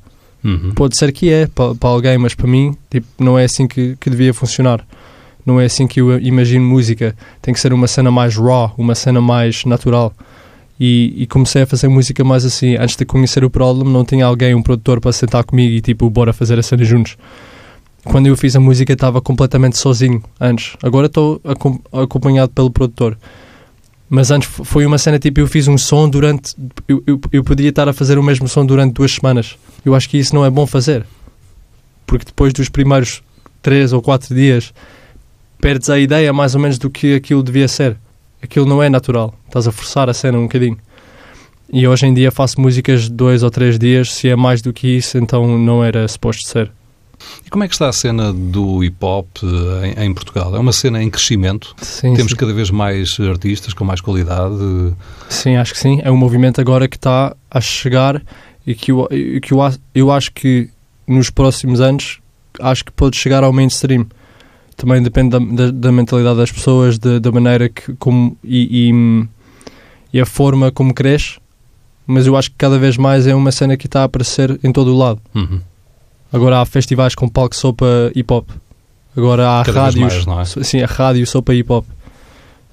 [0.43, 0.71] Uhum.
[0.73, 3.97] Pode ser que é para, para alguém, mas para mim tipo, não é assim que,
[3.99, 4.85] que devia funcionar.
[5.45, 7.15] Não é assim que eu imagino música.
[7.41, 10.13] Tem que ser uma cena mais raw, uma cena mais natural.
[10.79, 12.75] E, e comecei a fazer música mais assim.
[12.75, 16.09] Antes de conhecer o Problem, não tinha alguém, um produtor, para sentar comigo e tipo,
[16.09, 17.15] bora fazer a cena juntos.
[18.03, 20.75] Quando eu fiz a música, estava completamente sozinho antes.
[20.83, 23.17] Agora estou acom- acompanhado pelo produtor.
[24.09, 26.53] Mas antes foi uma cena tipo, eu fiz um som durante.
[26.87, 29.55] Eu, eu, eu podia estar a fazer o mesmo som durante duas semanas.
[29.85, 31.05] Eu acho que isso não é bom fazer.
[32.05, 33.23] Porque depois dos primeiros
[33.61, 34.73] três ou quatro dias,
[35.61, 37.97] perdes a ideia mais ou menos do que aquilo devia ser.
[38.43, 39.33] Aquilo não é natural.
[39.47, 40.77] Estás a forçar a cena um bocadinho.
[41.71, 44.11] E hoje em dia faço músicas dois ou três dias.
[44.11, 46.69] Se é mais do que isso, então não era suposto ser.
[47.45, 50.53] E como é que está a cena do hip hop eh, em, em Portugal?
[50.55, 51.73] É uma cena em crescimento?
[51.81, 52.37] Sim, Temos sim.
[52.37, 54.55] cada vez mais artistas com mais qualidade?
[55.29, 56.01] Sim, acho que sim.
[56.03, 58.21] É um movimento agora que está a chegar
[58.67, 59.07] e que eu,
[59.41, 59.59] que eu,
[59.95, 60.69] eu acho que
[61.07, 62.19] nos próximos anos
[62.59, 64.05] acho que pode chegar ao mainstream.
[64.83, 70.17] Também depende da, da, da mentalidade das pessoas, da, da maneira que como e, e,
[70.17, 71.37] e a forma como cresce.
[72.05, 74.73] Mas eu acho que cada vez mais é uma cena que está a aparecer em
[74.73, 75.21] todo o lado.
[75.33, 75.61] Uhum.
[76.33, 78.49] Agora há festivais com palco só para hip hop.
[79.15, 80.25] Agora há Cada rádios.
[80.25, 80.63] mais, é?
[80.65, 81.85] Sim, a rádio só para hip hop.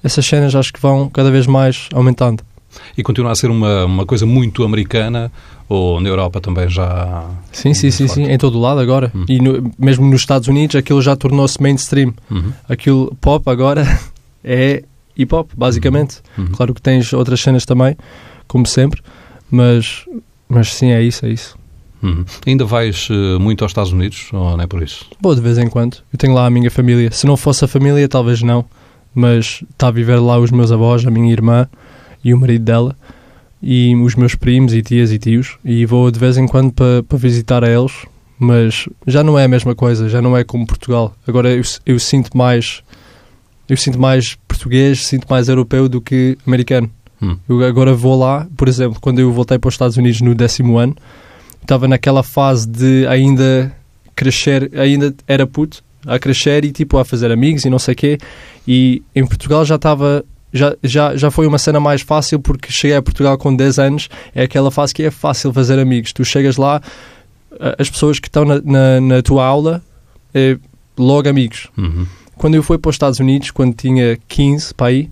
[0.03, 2.43] Essas cenas acho que vão cada vez mais aumentando.
[2.97, 5.31] E continua a ser uma, uma coisa muito americana
[5.73, 7.29] ou na Europa também já...
[7.51, 9.09] Sim, sim, sim, sim, em todo o lado agora.
[9.15, 9.23] Hum.
[9.29, 12.13] E no- mesmo nos Estados Unidos aquilo já tornou-se mainstream.
[12.29, 12.51] Uhum.
[12.67, 13.85] Aquilo pop agora
[14.43, 14.83] é
[15.17, 16.17] hip hop, basicamente.
[16.37, 16.47] Uhum.
[16.47, 17.95] Claro que tens outras cenas também,
[18.47, 19.01] como sempre,
[19.49, 20.05] mas,
[20.49, 21.57] mas sim, é isso, é isso.
[22.03, 22.25] Uhum.
[22.45, 25.05] Ainda vais eh, muito aos Estados Unidos ou não é por isso?
[25.21, 25.97] Vou de vez em quando.
[26.11, 27.11] Eu tenho lá a minha família.
[27.11, 28.65] Se não fosse a família, talvez não.
[29.15, 31.67] Mas está a viver lá os meus avós, a minha irmã
[32.23, 32.95] e o marido dela.
[33.61, 35.57] E os meus primos e tias e tios.
[35.63, 37.93] E vou de vez em quando para para visitar a eles.
[38.39, 40.09] Mas já não é a mesma coisa.
[40.09, 41.13] Já não é como Portugal.
[41.27, 42.81] Agora eu, eu sinto mais...
[43.69, 46.89] Eu sinto mais português, sinto mais europeu do que americano.
[47.21, 47.37] Hum.
[47.47, 50.77] Eu agora vou lá, por exemplo, quando eu voltei para os Estados Unidos no décimo
[50.77, 50.95] ano,
[51.61, 53.73] estava naquela fase de ainda
[54.15, 58.17] crescer, ainda era puto, a crescer e tipo a fazer amigos e não sei quê.
[58.67, 60.25] E em Portugal já estava.
[60.53, 64.09] Já, já, já foi uma cena mais fácil porque cheguei a Portugal com 10 anos.
[64.35, 66.11] É aquela fase que é fácil fazer amigos.
[66.11, 66.81] Tu chegas lá,
[67.77, 69.81] as pessoas que estão na, na, na tua aula,
[70.33, 70.57] é
[70.97, 71.67] logo amigos.
[71.77, 72.05] Uhum.
[72.35, 75.09] Quando eu fui para os Estados Unidos, quando tinha 15 para aí,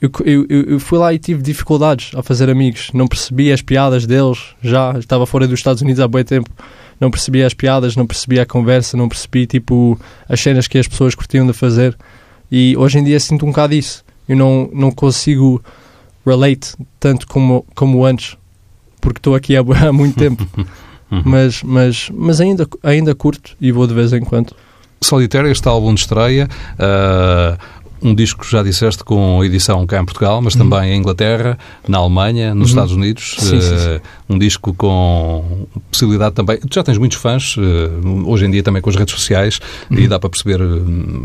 [0.00, 2.90] eu, eu, eu fui lá e tive dificuldades a fazer amigos.
[2.92, 6.50] Não percebia as piadas deles, já estava fora dos Estados Unidos há bom tempo.
[7.00, 10.86] Não percebia as piadas, não percebia a conversa, não percebi tipo as cenas que as
[10.86, 11.96] pessoas curtiam de fazer.
[12.52, 14.04] E hoje em dia sinto um bocado isso.
[14.30, 15.60] Eu não, não consigo
[16.24, 18.36] relate tanto como, como antes,
[19.00, 20.46] porque estou aqui há, há muito tempo.
[21.10, 21.22] Uhum.
[21.24, 24.54] mas mas, mas ainda, ainda curto e vou de vez em quando.
[25.00, 27.58] Solitário, este álbum de estreia, ah,
[28.02, 31.58] um disco, já disseste, com edição cá em Portugal, mas também em Inglaterra,
[31.88, 32.74] na Alemanha, nos Uhum.
[32.76, 33.36] Estados Unidos.
[33.38, 36.58] Sim, sim, Ah, Um disco com possibilidade também.
[36.60, 39.60] Tu já tens muitos fãs, ah, hoje em dia também com as redes sociais,
[39.90, 40.60] e dá para perceber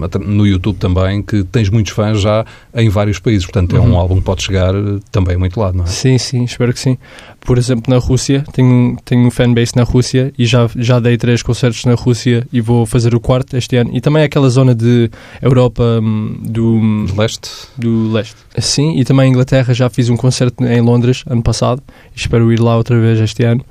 [0.03, 3.45] atra- no YouTube também que tens muitos fãs já em vários países.
[3.45, 3.97] Portanto, é um Uhum.
[3.99, 4.73] álbum que pode chegar
[5.11, 5.87] também a muito lado, não é?
[5.87, 6.97] Sim, sim, espero que sim.
[7.41, 11.43] Por exemplo, na Rússia, tenho, tenho um fanbase na Rússia e já, já dei três
[11.43, 13.91] concertos na Rússia e vou fazer o quarto este ano.
[13.93, 15.11] E também aquela zona de
[15.41, 17.49] Europa, hum, do do, Leste?
[17.77, 18.35] do leste.
[18.59, 21.81] Sim, e também em Inglaterra já fiz um concerto em Londres ano passado
[22.15, 23.63] espero ir lá outra vez este ano.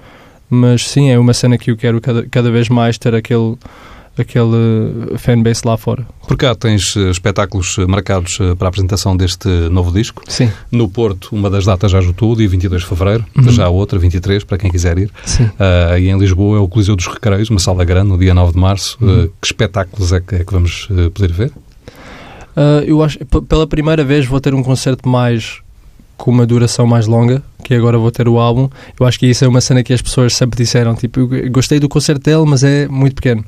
[0.50, 3.56] Mas sim, é uma cena que eu quero cada, cada vez mais ter aquele,
[4.16, 6.06] aquele fanbase lá fora.
[6.28, 10.22] Por cá tens eh, espetáculos eh, marcados eh, para a apresentação deste novo disco.
[10.28, 13.24] Sim, No Porto, uma das datas já esgotou, dia 22 de Fevereiro.
[13.36, 13.50] Uhum.
[13.50, 15.10] Já a outra, 23, para quem quiser ir.
[15.24, 15.50] sim.
[15.58, 18.52] Ah, e em Lisboa é o Coliseu dos Recreios, uma sala grande, no dia 9
[18.52, 18.96] de março.
[19.00, 19.24] Uhum.
[19.24, 21.52] Ah, que espetáculos é que, é que vamos eh, poder ver?
[22.56, 25.58] Ah, eu acho pela primeira vez vou ter um concerto mais
[26.16, 28.68] com uma duração mais longa, que agora vou ter o álbum.
[28.98, 31.80] Eu acho que isso é uma cena que as pessoas sempre disseram, tipo, eu gostei
[31.80, 33.44] do concerto dele, mas é muito pequeno.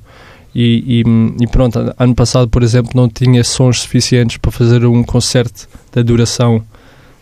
[0.54, 5.04] E, e- e pronto, ano passado, por exemplo, não tinha sons suficientes para fazer um
[5.04, 6.62] concerto da duração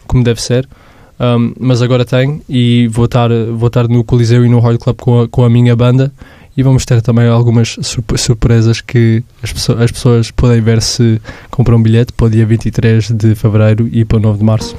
[0.07, 0.66] como deve ser.
[1.20, 4.97] Um, mas agora tenho e vou estar, vou estar no Coliseu e no Royal Club
[4.97, 6.12] com a, com a minha banda
[6.57, 11.21] e vamos ter também algumas surp- surpresas que as, pessoas- as pessoas podem ver se
[11.51, 14.77] compram um bilhete para o dia 23 de Fevereiro e para o 9 de Março.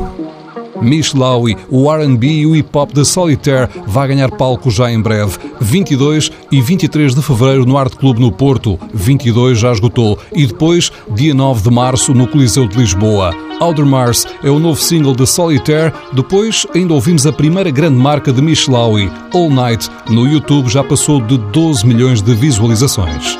[0.81, 5.37] Mish Lowy, o R&B e o hip-hop da Solitaire vai ganhar palco já em breve.
[5.59, 8.79] 22 e 23 de fevereiro no Art Club no Porto.
[8.93, 10.19] 22 já esgotou.
[10.33, 13.33] E depois, dia 9 de março, no Coliseu de Lisboa.
[13.59, 15.93] Outer Mars é o novo single da Solitaire.
[16.13, 19.89] Depois, ainda ouvimos a primeira grande marca de Mish Lowy, All Night.
[20.09, 23.39] No YouTube já passou de 12 milhões de visualizações.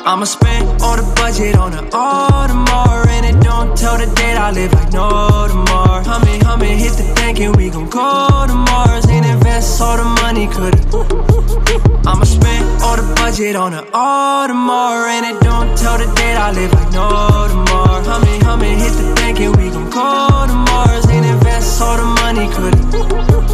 [3.76, 7.68] Tell the date I live like no tomorrow Hummin', hummin', hit the bank and we
[7.68, 12.06] gon' go to Mars And invest all the money, could've.
[12.06, 16.52] I'ma spend all the budget on the Audemars And it don't tell the date I
[16.52, 17.08] live like no
[17.52, 21.98] tomorrow Hummin', hummin', hit the bank and we gon' go to Mars And invest all
[21.98, 23.46] the money, could've.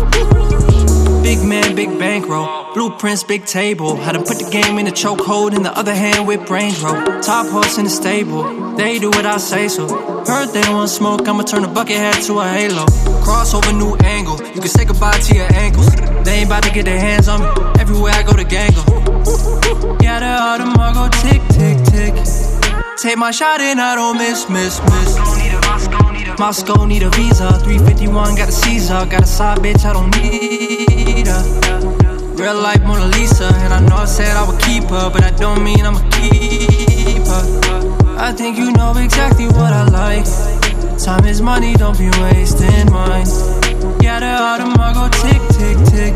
[1.22, 2.74] Big man, big bankroll.
[2.74, 3.96] Blueprints, big table.
[3.96, 5.54] How to put the game in a chokehold.
[5.54, 7.20] In the other hand, with brain roll.
[7.22, 8.74] Top horse in the stable.
[8.76, 10.11] They do what I say so.
[10.26, 11.26] Heard they want smoke.
[11.28, 12.86] I'ma turn a bucket hat to a halo.
[13.24, 14.38] Crossover, new angle.
[14.54, 15.90] You can say goodbye to your ankles.
[16.24, 17.48] They ain't about to get their hands on me.
[17.80, 18.82] Everywhere I go, the gang go.
[20.00, 22.14] Yeah, the Audemars go tick, tick, tick.
[22.98, 26.38] Take my shot and I don't miss, miss, miss.
[26.38, 27.58] Moscow need a visa.
[27.64, 29.04] 351 got a Caesar.
[29.06, 31.42] Got a side bitch, I don't need her.
[32.36, 33.50] Real life Mona Lisa.
[33.64, 37.26] And I know I said I would keep her, but I don't mean I'ma keep
[37.26, 37.91] her.
[38.22, 40.24] I think you know exactly what I like.
[40.96, 43.26] Time is money, don't be wasting mine.
[44.00, 46.14] Yeah, the Audemars go tick, tick, tick.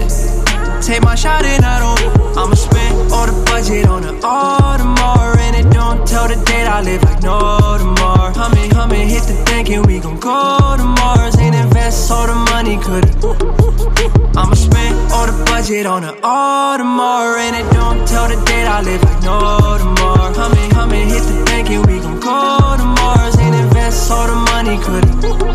[0.87, 2.39] Take my shot and I don't.
[2.39, 6.81] I'ma spend all the budget on the Audemars And it don't tell the date I
[6.81, 11.35] live like no tomorrow Hummin', hummin', hit the bank and we gon' go to Mars
[11.41, 13.66] And invest all the money, could
[14.37, 18.83] I'ma spend all the budget on the Audemars And it don't tell the date I
[18.83, 23.37] live like no tomorrow Hummin', hummin', hit the bank and we gon' go to Mars
[23.39, 25.05] And invest all the money, could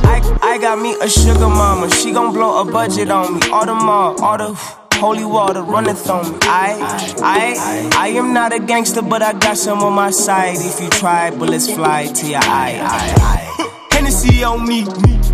[0.06, 3.40] I, I got me a sugar mama, she gon' blow a budget on me.
[3.50, 4.54] Mall, all the
[4.96, 6.38] holy water runneth on me.
[6.44, 6.78] I,
[7.22, 10.58] I, I am not a gangster, but I got some on my side.
[10.60, 12.80] If you try, bullets fly to your eye.
[12.82, 13.88] I, I.
[13.92, 14.84] Hennessy on me,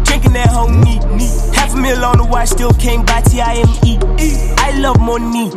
[0.08, 1.04] drinking that whole neat.
[1.56, 4.00] Half a mil on the watch, still can't buy T-I-M-E.
[4.58, 5.52] I love money,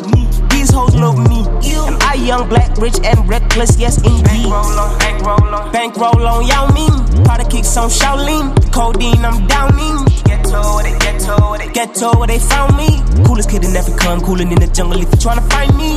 [0.60, 1.40] these hoes love me.
[1.88, 3.78] Am I young, black, rich, and reckless?
[3.78, 4.24] Yes, indeed.
[4.24, 7.24] Bankroll on, bankroll on, bankroll on, Yao Ming.
[7.24, 10.04] Product kicks on Shaolin, codeine I'm downing.
[10.28, 13.00] Ghetto, where they ghetto, where they ghetto, where they found me.
[13.24, 15.96] Coolest kid in every con, coolin' in the jungle if you tryna find me.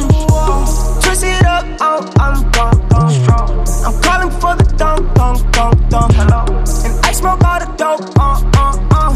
[1.03, 3.49] Twist it up, oh, I'm gone, gone strong.
[3.85, 6.13] I'm calling for the dunk, dunk, dunk, dunk.
[6.15, 6.41] Hello,
[6.85, 9.11] and I smoke all the dope, uh, uh, uh.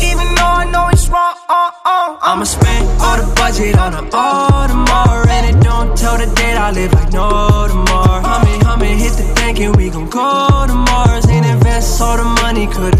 [0.00, 2.16] Even though I know wrong, uh, uh.
[2.22, 6.70] I'ma spend all the budget on the Audemars And it don't tell the date I
[6.70, 8.22] live like no tomorrow.
[8.22, 11.26] Hummin', hummin', hit the bank and we gon' go to Mars.
[11.28, 12.94] And invest all the money, could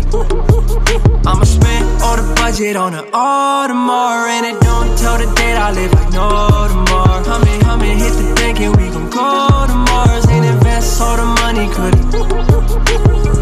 [1.26, 5.72] I'ma spend all the budget on the Audemars And it don't tell the date I
[5.72, 6.28] live like no
[6.68, 7.22] tomorrow.
[7.24, 10.24] Hummin', hummin', hit the bank and we gon' go to Mars.
[10.28, 13.35] And invest all the money, could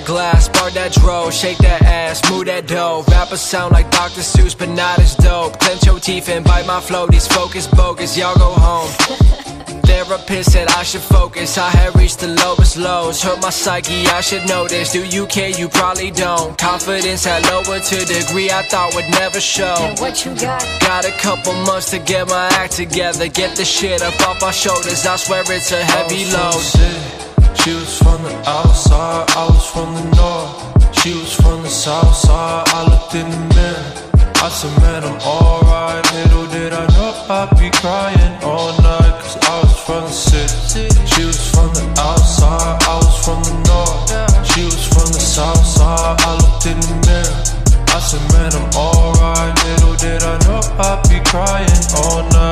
[0.00, 3.04] glass, bar that dro, shake that ass, move that dough.
[3.08, 4.20] Rappers sound like Dr.
[4.20, 5.58] Seuss, but not as dope.
[5.60, 7.06] Clench your teeth and bite my flow.
[7.06, 8.90] These focus bogus, y'all go home.
[9.86, 11.56] Therapist said I should focus.
[11.56, 13.22] I had reached the lowest lows.
[13.22, 14.92] Hurt my psyche, I should know this.
[14.92, 15.50] Do you care?
[15.50, 16.56] You probably don't.
[16.58, 19.94] Confidence had lowered to a degree I thought would never show.
[19.98, 20.62] what you got?
[20.80, 23.28] Got a couple months to get my act together.
[23.28, 25.06] Get the shit up off my shoulders.
[25.06, 27.23] I swear it's a heavy oh, load.
[27.60, 30.96] She was from the outside, I was from the north.
[31.00, 34.04] She was from the south side, I looked in the mirror.
[34.44, 36.04] I said, man, I'm alright.
[36.12, 40.92] Little did I know I'd be crying all night, cause I was from the city.
[41.08, 44.44] She was from the outside, I was from the north.
[44.52, 47.40] She was from the south side, I looked in the mirror.
[47.88, 49.56] I said, man, I'm alright.
[49.64, 52.43] Little did I know I'd be crying all night,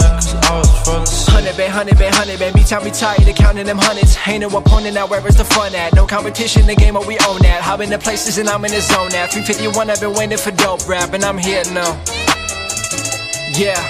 [1.72, 2.54] Hundred band, hundred band, hundred band.
[2.54, 4.18] Beat time we tired of counting them hundreds.
[4.28, 5.94] Ain't no opponent now, where is the fun at?
[5.94, 7.62] No competition, the game, but we own that.
[7.62, 9.26] Hop in the places and I'm in the zone now.
[9.26, 11.96] 351, I've been waiting for dope rap, and I'm here now.
[13.56, 13.80] Yeah.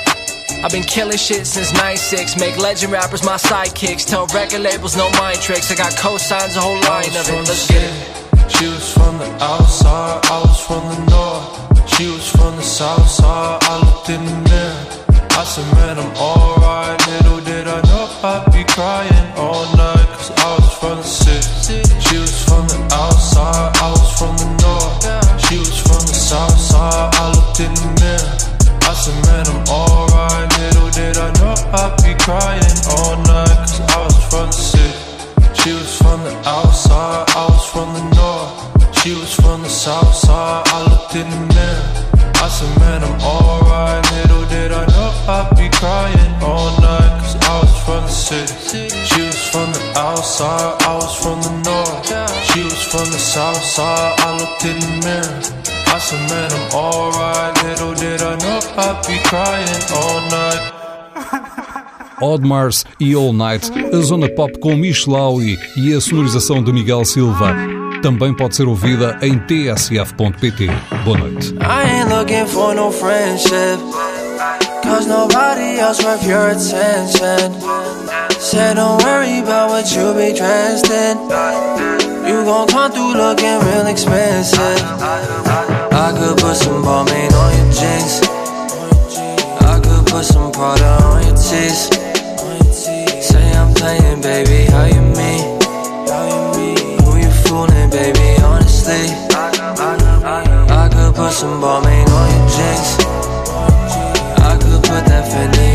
[0.62, 2.38] I've been killing shit since 96.
[2.38, 4.06] Make legend rappers my sidekicks.
[4.06, 5.72] Tell record labels no mind tricks.
[5.72, 7.34] I got cosigns, a whole line of it.
[7.50, 8.50] Let's get it.
[8.52, 11.90] She was from the outside, I was from the north.
[11.98, 15.02] She was from the south side, I looked in the mirror.
[15.34, 17.00] I said, man, I'm alright.
[17.08, 17.31] Little
[18.78, 19.11] I'd
[56.74, 57.64] alright.
[57.64, 60.72] Little did I know I'd be crying all night.
[62.22, 62.44] Odd
[63.00, 67.54] e All Night, a zona pop com Michelaui e a sonorização de Miguel Silva.
[68.00, 70.66] Também pode ser ouvida em tsf.pt.
[71.04, 71.54] Boa noite.
[71.60, 73.78] I ain't looking for no friendship.
[74.82, 77.60] Cause nobody else worth your attention.
[78.38, 82.01] Said don't worry about what you be dressed in.
[82.24, 84.78] You gon' come through looking real expensive.
[85.92, 88.22] I could put some Balmain on your jeans.
[89.60, 91.90] I could put some Prada on your teeth.
[93.22, 95.42] Say I'm playing, baby, how you mean?
[97.02, 99.10] Who you fooling, baby, honestly?
[99.34, 102.90] I could put some Balmain on your jeans.
[104.38, 105.71] I could put that Fendi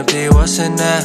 [0.00, 1.04] empty, what's in that?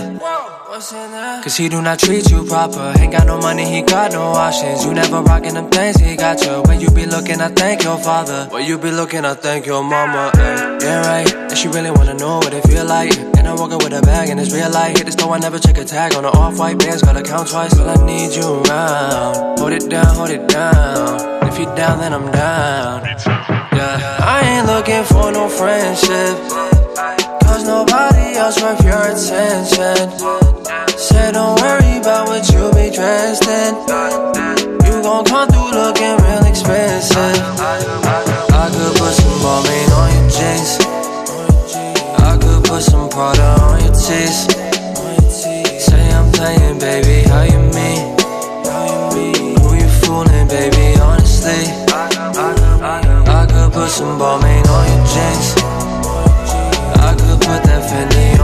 [1.43, 2.93] Cause he do not treat you proper.
[2.99, 4.83] Ain't got no money, he got no options.
[4.85, 6.63] You never rockin' them things, he got you.
[6.67, 8.47] When you be looking, I thank your father.
[8.51, 10.31] When you be looking, I thank your mama.
[10.33, 10.77] Ay.
[10.81, 11.33] Yeah, right.
[11.33, 13.17] And she really wanna know what it feel like.
[13.37, 14.97] And I'm walking with a bag and it's real life.
[14.97, 17.01] Hit the store, I never check a tag on the off white bands.
[17.01, 19.59] Gotta count twice till I need you around.
[19.59, 21.47] Hold it down, hold it down.
[21.47, 23.03] If you down, then I'm down.
[23.75, 24.17] Yeah.
[24.35, 26.74] I ain't looking for no friendship.
[27.55, 30.11] Cause nobody else worth your attention.
[30.99, 33.75] Say don't worry about what you be dressed in.
[34.83, 37.15] You gon' come through looking real expensive.
[37.15, 40.71] I could put some Balmain on your jeans.
[42.27, 44.51] I could put some Prada on your teeth.
[45.79, 48.19] Say I'm playing, baby, how you mean?
[49.63, 51.71] Who you fooling, baby, honestly?
[53.31, 55.64] I could put some Balmain on your jeans.
[57.17, 58.34] good, what that finna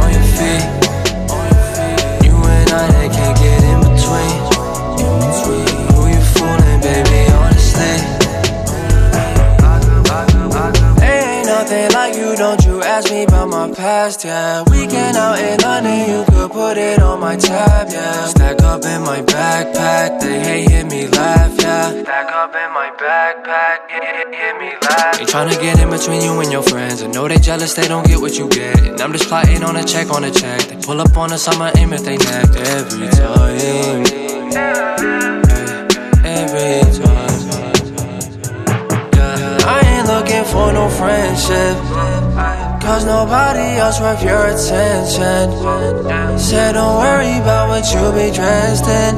[11.93, 14.63] Like you, don't you ask me about my past, yeah.
[14.71, 18.27] Weekend out in London, you could put it on my tab, yeah.
[18.27, 21.89] Stack up in my backpack, they hate hear me laugh, yeah.
[22.03, 25.19] Stack up in my backpack, hear, hear me laugh.
[25.19, 27.03] They tryna get in between you and your friends.
[27.03, 28.79] I know they jealous, they don't get what you get.
[28.79, 30.61] And I'm just plotting on a check on a check.
[30.61, 34.01] They pull up on us, I'ma aim at they neck every time.
[36.23, 37.30] Every time
[40.11, 41.75] looking for no friendship.
[42.81, 45.45] Cause nobody else worth your attention.
[46.39, 49.13] Said don't worry about what you be dressed in.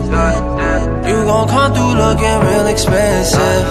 [1.07, 3.63] You gon' come through looking real expensive.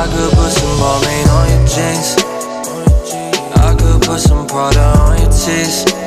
[0.00, 2.08] I could put some Balmain on your jeans.
[3.66, 5.97] I could put some Prada on your teeth.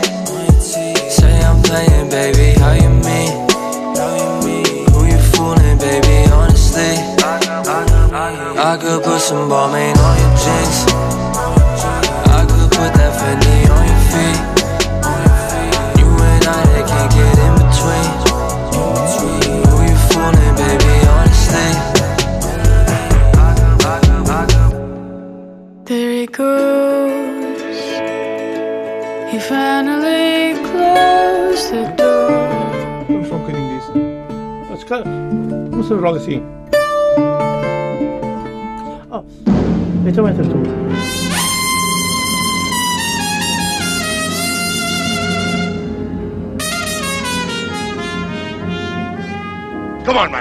[9.31, 10.77] Some Balmain on your jeans.
[12.37, 14.41] I could put that Fendi on your feet.
[15.99, 18.09] You and I, they can't get in between.
[19.67, 21.71] Who you fooling, baby, honestly?
[25.87, 27.79] There he goes.
[29.31, 32.31] He finally closed the door.
[33.07, 33.91] Vamos só bocadinho disso.
[34.71, 35.05] Ah, se calhar,
[35.71, 36.43] Vamos fazer logo assim.
[50.03, 50.40] Come on, my